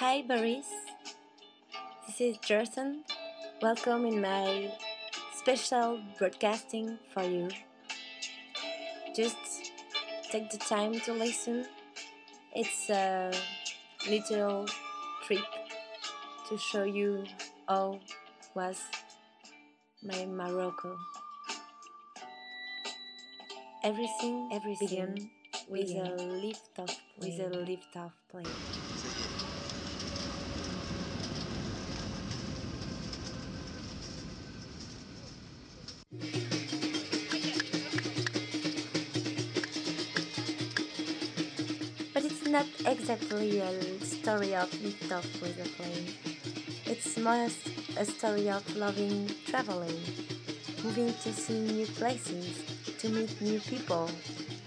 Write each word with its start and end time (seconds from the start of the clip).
Hi, 0.00 0.22
Boris. 0.22 0.66
This 2.06 2.20
is 2.20 2.38
Jerson. 2.38 3.04
Welcome 3.60 4.06
in 4.06 4.22
my 4.22 4.72
special 5.36 6.00
broadcasting 6.18 6.98
for 7.12 7.22
you. 7.22 7.48
Just 9.14 9.36
take 10.30 10.50
the 10.50 10.56
time 10.56 10.98
to 11.00 11.12
listen. 11.12 11.66
It's 12.56 12.88
a 12.88 13.32
little 14.08 14.66
trip 15.26 15.44
to 16.48 16.56
show 16.56 16.84
you 16.84 17.24
how 17.68 18.00
was 18.54 18.80
my 20.02 20.24
Morocco. 20.24 20.96
Everything, 23.84 24.48
everything 24.52 24.88
began 24.88 25.30
with 25.68 25.90
a 25.90 26.16
lift 26.16 26.78
off, 26.78 26.98
with 27.20 27.38
a 27.38 27.48
lift 27.48 27.94
off 27.94 28.12
plane. 28.30 28.48
Not 42.52 42.66
exactly 42.84 43.60
a 43.60 44.04
story 44.04 44.54
of 44.54 44.68
lift 44.84 45.10
off 45.10 45.24
with 45.40 45.58
a 45.58 45.68
plane. 45.70 46.12
It's 46.84 47.16
more 47.16 47.48
a 47.96 48.04
story 48.04 48.50
of 48.50 48.76
loving 48.76 49.30
traveling, 49.46 49.98
moving 50.84 51.14
to 51.14 51.32
see 51.32 51.60
new 51.60 51.86
places, 51.86 52.60
to 52.98 53.08
meet 53.08 53.40
new 53.40 53.58
people, 53.60 54.10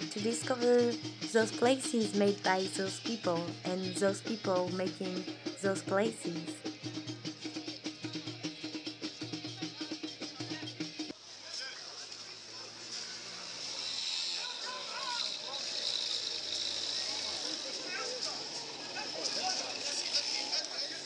to 0.10 0.20
discover 0.20 0.94
those 1.32 1.52
places 1.52 2.16
made 2.16 2.42
by 2.42 2.68
those 2.76 3.00
people 3.02 3.40
and 3.66 3.96
those 3.98 4.20
people 4.20 4.72
making 4.76 5.24
those 5.62 5.84
places. 5.84 6.65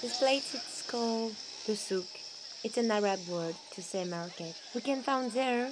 This 0.02 0.20
place 0.20 0.56
is 0.56 0.86
called 0.88 1.36
the 1.68 1.76
souk. 1.76 2.08
It's 2.64 2.78
an 2.78 2.90
Arab 2.90 3.20
word 3.28 3.56
to 3.74 3.82
say 3.82 4.06
market. 4.06 4.56
We 4.74 4.80
can 4.80 5.02
find 5.02 5.30
there 5.32 5.72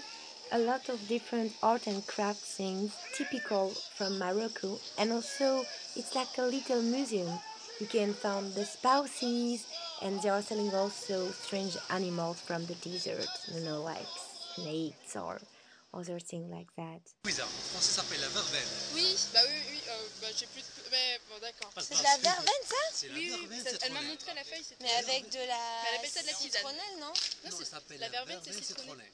a 0.52 0.59
lot 0.59 0.89
of 0.89 1.08
different 1.08 1.53
art 1.64 1.88
and 1.88 2.06
craft 2.08 2.42
things 2.42 2.94
typical 3.14 3.70
from 3.70 4.20
Morocco 4.20 4.80
and 4.98 5.14
also 5.14 5.64
it's 5.95 6.14
like 6.14 6.38
a 6.38 6.42
little 6.42 6.81
museum. 6.81 7.39
You 7.80 7.88
can 7.88 8.14
find 8.14 8.53
the 8.53 8.66
spouses 8.66 9.66
and 10.02 10.22
they 10.22 10.30
are 10.30 10.42
selling 10.42 10.73
also 10.73 11.28
strange 11.31 11.78
animals 11.89 12.42
from 12.42 12.66
the 12.66 12.75
desert, 12.75 13.28
you 13.53 13.61
know, 13.61 13.81
like 13.81 14.08
snakes 14.55 15.16
or 15.16 15.39
other 15.94 16.20
things 16.20 16.52
like 16.52 16.67
that. 16.75 17.00
Bizarre. 17.23 17.48
En 17.48 17.80
français, 17.80 17.92
ça 17.95 18.02
s'appelle 18.02 18.20
la 18.20 18.28
verveine. 18.28 18.67
Oui, 18.94 19.16
bah 19.33 19.39
oui, 19.48 19.59
oui, 19.72 19.80
bah 20.22 20.28
j'ai 20.36 20.48
plus 20.48 20.62
de... 20.62 20.68
Mais 20.92 21.20
bon, 21.30 21.38
d'accord. 21.40 21.72
C'est 21.80 21.98
de 21.98 22.04
la 22.04 22.18
verveine 22.18 22.64
ça 22.68 22.76
C'est 22.94 23.08
la 23.10 23.14
Oui, 23.16 23.30
verveine, 23.30 23.64
ça- 23.64 23.78
elle 23.82 23.94
m'a 23.94 24.02
montré 24.02 24.34
la 24.34 24.44
feuille, 24.44 24.64
c'était... 24.64 24.84
Mais 24.84 24.94
avec 24.94 25.30
de 25.30 25.40
la 25.40 25.46
Mais 25.46 25.90
elle 25.90 25.96
appelle 25.98 26.10
ça 26.10 26.22
de 26.22 26.28
la 26.28 26.34
tisane. 26.34 26.52
citronnelle, 26.52 26.96
non 27.00 27.06
Non, 27.08 27.12
Non, 27.12 27.58
c'est- 27.58 27.66
ça 27.66 27.72
s'appelle 27.72 28.00
la 28.00 28.10
verveine, 28.10 28.40
c'est 28.44 28.64
citronnée. 28.64 29.12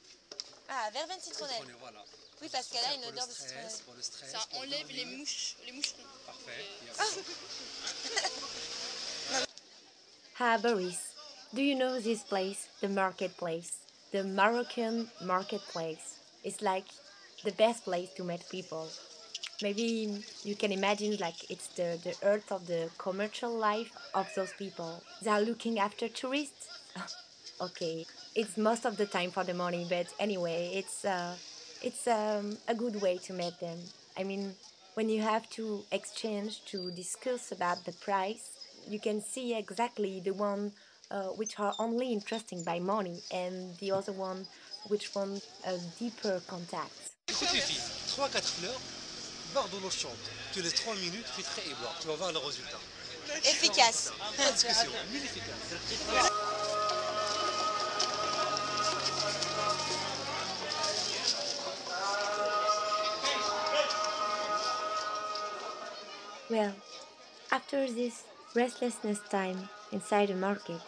Ah, 0.68 0.90
verveine 0.92 1.20
citronnelle. 1.20 1.62
Voilà. 1.80 2.04
Oui, 2.42 2.48
parce 2.50 2.66
qu'elle 2.68 2.84
a 2.84 2.94
une 2.94 3.04
odeur 3.04 3.26
de 3.26 3.32
stress, 3.32 3.48
citronnelle. 3.50 3.82
Pour 3.84 3.94
le 3.94 4.02
stress. 4.02 4.30
Ça 4.32 4.38
pour 4.50 4.60
enlève 4.60 4.88
les 4.90 5.04
mouches, 5.04 5.56
les 5.66 5.72
moucherons. 5.72 6.02
Parfait. 6.26 6.66
Ah. 6.98 7.02
après, 7.02 7.22
Ah, 10.40 10.58
Boris, 10.58 10.98
do 11.52 11.60
you 11.62 11.76
know 11.76 12.00
this 12.00 12.22
place, 12.24 12.66
the 12.80 12.88
marketplace? 12.88 13.70
The 14.12 14.24
Moroccan 14.24 15.08
marketplace. 15.20 16.16
It's 16.42 16.60
like 16.60 16.86
the 17.44 17.52
best 17.52 17.84
place 17.84 18.08
to 18.16 18.24
meet 18.24 18.48
people. 18.48 18.88
Maybe 19.62 20.22
you 20.44 20.56
can 20.56 20.72
imagine 20.72 21.16
like 21.18 21.50
it's 21.50 21.68
the, 21.68 21.98
the 22.02 22.14
earth 22.22 22.50
of 22.50 22.66
the 22.66 22.90
commercial 22.98 23.52
life 23.56 23.92
of 24.14 24.28
those 24.34 24.52
people. 24.52 25.02
They 25.22 25.30
are 25.30 25.40
looking 25.40 25.78
after 25.78 26.08
tourists. 26.08 26.68
okay, 27.60 28.04
it's 28.34 28.56
most 28.56 28.84
of 28.84 28.96
the 28.96 29.06
time 29.06 29.30
for 29.30 29.44
the 29.44 29.54
money, 29.54 29.86
but 29.88 30.06
anyway, 30.18 30.72
it's 30.74 31.04
uh, 31.04 31.34
it's 31.82 32.06
um, 32.08 32.56
a 32.66 32.74
good 32.74 33.00
way 33.00 33.18
to 33.18 33.32
meet 33.32 33.58
them. 33.60 33.78
I 34.16 34.24
mean, 34.24 34.54
when 34.94 35.08
you 35.08 35.22
have 35.22 35.48
to 35.50 35.84
exchange 35.92 36.64
to 36.66 36.90
discuss 36.90 37.52
about 37.52 37.84
the 37.84 37.92
price, 37.92 38.58
you 38.88 38.98
can 38.98 39.20
see 39.20 39.54
exactly 39.54 40.20
the 40.20 40.32
one 40.32 40.72
uh, 41.10 41.28
which 41.36 41.58
are 41.60 41.74
only 41.78 42.12
interesting 42.12 42.62
by 42.64 42.78
money 42.80 43.20
and 43.30 43.76
the 43.78 43.92
other 43.92 44.12
one 44.12 44.46
which 44.88 45.14
want 45.14 45.46
a 45.66 45.78
deeper 45.98 46.40
contact. 46.46 47.14
écoute 47.28 47.52
les 47.52 47.60
filles, 47.60 47.82
3-4 48.06 48.42
fleurs, 48.42 48.80
boire 49.54 49.68
de 49.68 49.78
l'eau 49.78 49.90
chaude. 49.90 50.10
Tous 50.52 50.60
les 50.60 50.70
3 50.70 50.94
minutes, 50.96 51.26
filtrer 51.28 51.62
et 51.70 51.74
boire. 51.80 51.94
Tu 52.00 52.08
vas 52.08 52.16
voir 52.16 52.32
le 52.32 52.38
résultat. 52.38 52.78
Efficace. 53.44 54.12
Pas 54.36 54.48
de 54.48 54.52
discussion, 54.52 54.90
mille 55.12 55.24
efficace. 55.24 55.54
Well, 66.50 66.74
after 67.50 67.86
this 67.86 68.24
restlessness 68.54 69.20
time 69.30 69.68
inside 69.92 70.28
the 70.28 70.34
market, 70.34 70.80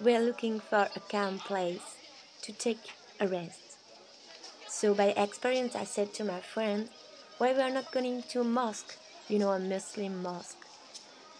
we 0.00 0.14
are 0.14 0.22
looking 0.22 0.58
for 0.58 0.88
a 0.96 1.00
calm 1.10 1.38
place 1.38 1.96
to 2.42 2.52
take 2.52 2.80
a 3.20 3.28
rest. 3.28 3.76
So 4.68 4.94
by 4.94 5.14
experience, 5.16 5.76
I 5.76 5.84
said 5.84 6.12
to 6.14 6.24
my 6.24 6.40
friend, 6.40 6.88
why 7.38 7.52
we 7.52 7.60
are 7.60 7.70
not 7.70 7.92
going 7.92 8.22
to 8.22 8.42
mosque, 8.42 8.96
you 9.28 9.38
know, 9.38 9.50
a 9.50 9.58
Muslim 9.58 10.22
mosque. 10.22 10.66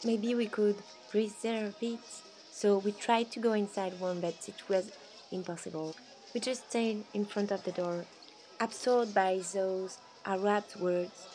Maybe 0.05 0.35
we 0.35 0.47
could 0.47 0.77
breathe 1.11 1.33
it. 1.43 1.99
So 2.53 2.79
we 2.79 2.93
tried 2.93 3.31
to 3.33 3.41
go 3.41 3.55
inside 3.55 3.99
one, 3.99 4.21
but 4.21 4.35
it 4.47 4.69
was 4.69 4.93
impossible. 5.33 5.97
We 6.35 6.41
just 6.41 6.69
stayed 6.69 7.05
in 7.15 7.25
front 7.25 7.51
of 7.51 7.65
the 7.65 7.73
door, 7.73 8.05
absorbed 8.61 9.15
by 9.15 9.41
those 9.55 9.99
Arab 10.27 10.65
words 10.79 11.27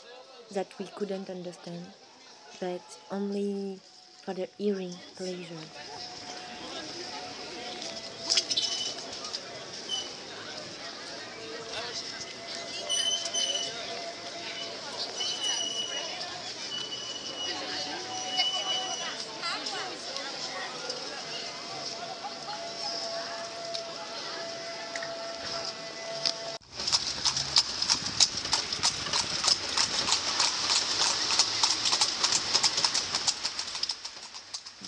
that 0.51 0.67
we 0.77 0.85
couldn't 0.95 1.29
understand, 1.29 1.85
but 2.59 2.81
only 3.09 3.79
for 4.23 4.35
the 4.35 4.47
hearing 4.57 4.93
pleasure. 5.15 5.65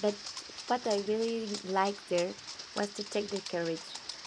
But 0.01 0.15
what 0.67 0.85
I 0.87 1.01
really 1.07 1.47
liked 1.69 2.09
there 2.09 2.29
was 2.75 2.89
to 2.95 3.03
take 3.03 3.29
the 3.29 3.41
courage. 3.41 3.81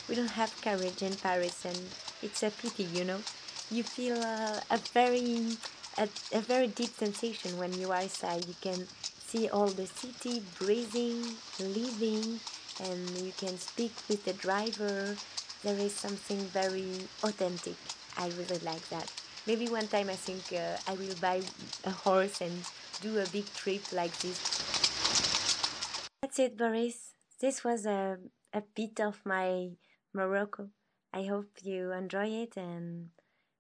We 0.09 0.15
don't 0.15 0.37
have 0.39 0.61
courage 0.63 1.03
in 1.03 1.15
Paris, 1.17 1.65
and 1.65 1.79
it's 2.23 2.43
a 2.43 2.51
pity, 2.51 2.85
you 2.85 3.05
know. 3.05 3.21
You 3.71 3.83
feel 3.83 4.17
uh, 4.23 4.61
a 4.71 4.79
very 4.95 5.57
a, 5.99 6.09
a 6.33 6.41
very 6.41 6.69
deep 6.69 6.91
sensation 6.97 7.59
when 7.59 7.73
you 7.79 7.91
are 7.91 8.03
inside. 8.03 8.45
You 8.47 8.55
can 8.61 8.87
see 9.27 9.49
all 9.49 9.69
the 9.69 9.87
city 9.87 10.43
breathing, 10.59 11.23
living, 11.59 12.41
and 12.81 13.11
you 13.19 13.33
can 13.37 13.59
speak 13.59 13.93
with 14.09 14.25
the 14.25 14.33
driver. 14.35 15.17
There 15.63 15.77
is 15.79 15.93
something 15.93 16.39
very 16.39 17.09
authentic. 17.25 17.75
I 18.17 18.29
really 18.39 18.61
like 18.65 18.89
that. 18.91 19.11
Maybe 19.47 19.69
one 19.69 19.89
time 19.89 20.09
I 20.11 20.17
think 20.17 20.53
uh, 20.53 20.77
I 20.87 20.95
will 20.95 21.15
buy 21.21 21.43
a 21.85 21.91
horse 21.91 22.41
and 22.41 22.53
do 23.01 23.19
a 23.19 23.27
big 23.27 23.53
trip 23.55 23.83
like 23.93 24.17
this. 24.19 24.56
That's 26.27 26.41
it, 26.41 26.57
Boris. 26.59 27.13
This 27.41 27.63
was 27.63 27.87
a, 27.87 28.19
a 28.53 28.61
bit 28.75 28.99
of 28.99 29.21
my 29.25 29.69
Morocco. 30.13 30.71
I 31.13 31.23
hope 31.23 31.51
you 31.63 31.93
enjoy 31.93 32.27
it 32.27 32.57
and 32.57 33.11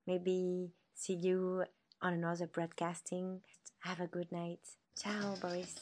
maybe 0.04 0.72
see 0.92 1.14
you 1.14 1.62
on 2.02 2.14
another 2.14 2.48
broadcasting. 2.48 3.42
Have 3.84 4.00
a 4.00 4.08
good 4.08 4.32
night. 4.32 4.58
Ciao, 5.00 5.36
Boris. 5.40 5.76